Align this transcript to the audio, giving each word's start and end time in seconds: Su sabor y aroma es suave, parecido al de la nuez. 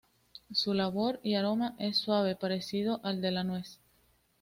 Su 0.51 0.73
sabor 0.75 1.19
y 1.21 1.35
aroma 1.35 1.75
es 1.77 1.97
suave, 1.97 2.35
parecido 2.35 3.01
al 3.03 3.21
de 3.21 3.29
la 3.29 3.43
nuez. 3.43 3.77